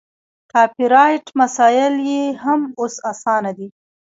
کاپي 0.51 0.85
رایټ 0.93 1.25
مسایل 1.41 1.95
یې 2.09 2.23
هم 2.43 2.61
اوس 2.79 2.95
اسانه 3.11 3.51
دي. 3.57 3.67